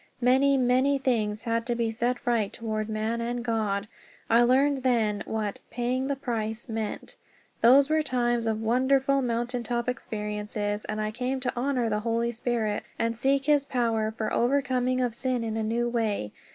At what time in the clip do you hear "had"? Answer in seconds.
1.43-1.63